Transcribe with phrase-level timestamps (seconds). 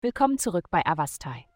[0.00, 1.46] Willkommen zurück bei Avastai.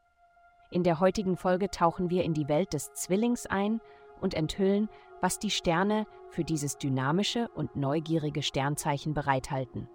[0.71, 3.81] In der heutigen Folge tauchen wir in die Welt des Zwillings ein
[4.21, 4.89] und enthüllen,
[5.21, 9.89] was die Sterne für dieses dynamische und neugierige Sternzeichen bereithalten.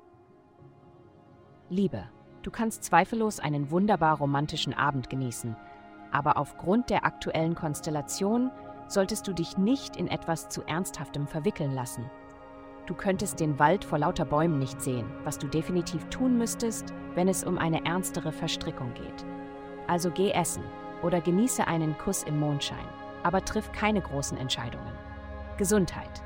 [1.69, 2.09] Liebe,
[2.41, 5.55] du kannst zweifellos einen wunderbar romantischen Abend genießen,
[6.11, 8.51] aber aufgrund der aktuellen Konstellation
[8.87, 12.09] solltest du dich nicht in etwas zu Ernsthaftem verwickeln lassen.
[12.85, 17.29] Du könntest den Wald vor lauter Bäumen nicht sehen, was du definitiv tun müsstest, wenn
[17.29, 19.25] es um eine ernstere Verstrickung geht.
[19.87, 20.63] Also geh essen
[21.01, 22.87] oder genieße einen Kuss im Mondschein,
[23.23, 24.91] aber triff keine großen Entscheidungen.
[25.57, 26.23] Gesundheit.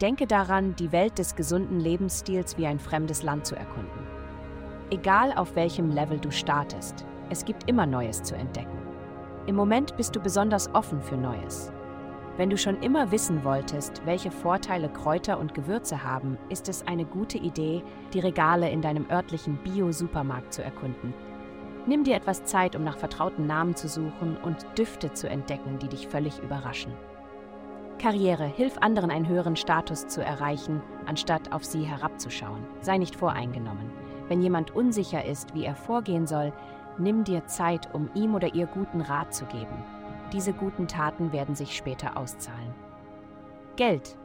[0.00, 4.06] Denke daran, die Welt des gesunden Lebensstils wie ein fremdes Land zu erkunden.
[4.90, 8.78] Egal auf welchem Level du startest, es gibt immer Neues zu entdecken.
[9.46, 11.70] Im Moment bist du besonders offen für Neues.
[12.36, 17.04] Wenn du schon immer wissen wolltest, welche Vorteile Kräuter und Gewürze haben, ist es eine
[17.04, 17.82] gute Idee,
[18.14, 21.12] die Regale in deinem örtlichen Bio-Supermarkt zu erkunden.
[21.86, 25.88] Nimm dir etwas Zeit, um nach vertrauten Namen zu suchen und Düfte zu entdecken, die
[25.88, 26.92] dich völlig überraschen.
[27.98, 32.64] Karriere, hilf anderen einen höheren Status zu erreichen, anstatt auf sie herabzuschauen.
[32.80, 33.90] Sei nicht voreingenommen.
[34.28, 36.52] Wenn jemand unsicher ist, wie er vorgehen soll,
[36.96, 39.84] nimm dir Zeit, um ihm oder ihr guten Rat zu geben.
[40.32, 42.72] Diese guten Taten werden sich später auszahlen.
[43.76, 44.16] Geld.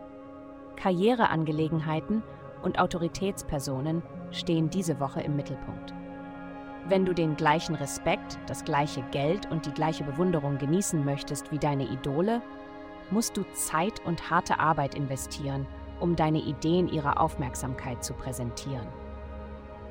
[0.75, 2.21] Karriereangelegenheiten
[2.61, 5.93] und Autoritätspersonen stehen diese Woche im Mittelpunkt.
[6.87, 11.57] Wenn du den gleichen Respekt, das gleiche Geld und die gleiche Bewunderung genießen möchtest wie
[11.57, 12.41] deine Idole,
[13.09, 15.65] musst du Zeit und harte Arbeit investieren,
[15.99, 18.87] um deine Ideen ihrer Aufmerksamkeit zu präsentieren.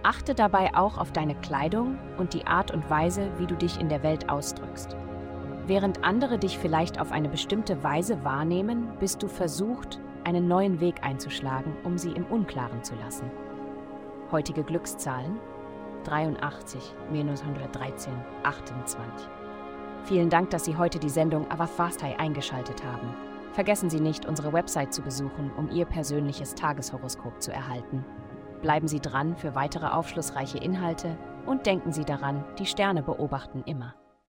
[0.05, 3.89] Achte dabei auch auf deine Kleidung und die Art und Weise, wie du dich in
[3.89, 4.95] der Welt ausdrückst.
[5.67, 11.03] Während andere dich vielleicht auf eine bestimmte Weise wahrnehmen, bist du versucht, einen neuen Weg
[11.03, 13.31] einzuschlagen, um sie im Unklaren zu lassen.
[14.31, 15.39] Heutige Glückszahlen
[16.05, 18.13] 83, minus 113,
[18.43, 19.29] 28.
[20.05, 23.15] Vielen Dank, dass Sie heute die Sendung Avafastai eingeschaltet haben.
[23.53, 28.05] Vergessen Sie nicht, unsere Website zu besuchen, um Ihr persönliches Tageshoroskop zu erhalten.
[28.61, 31.17] Bleiben Sie dran für weitere aufschlussreiche Inhalte
[31.47, 33.95] und denken Sie daran, die Sterne beobachten immer.